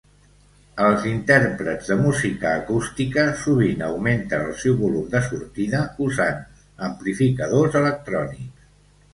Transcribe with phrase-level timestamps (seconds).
[0.85, 6.43] Els intèrprets de música acústica sovint augmenten el seu volum de sortida usant
[6.91, 8.69] amplificadors electrònics.